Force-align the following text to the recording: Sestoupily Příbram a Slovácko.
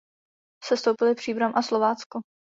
Sestoupily 0.63 1.15
Příbram 1.15 1.51
a 1.55 1.61
Slovácko. 1.61 2.19